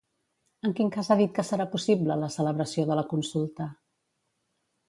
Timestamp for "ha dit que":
1.11-1.45